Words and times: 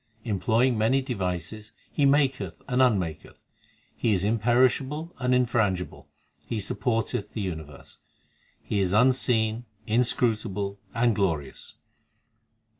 Employing 0.23 0.79
many 0.79 0.99
devices 1.03 1.73
He 1.91 2.07
maketh 2.07 2.59
and 2.67 2.81
unmaketh. 2.81 3.37
He 3.95 4.15
is 4.15 4.23
imperishable 4.23 5.13
and 5.19 5.31
infrangible; 5.35 6.07
He 6.43 6.57
supporteth 6.57 7.33
the 7.33 7.41
universe; 7.41 7.99
He 8.63 8.79
is 8.79 8.93
unseen, 8.93 9.65
inscrutable, 9.85 10.79
and 10.95 11.13
glorious. 11.15 11.75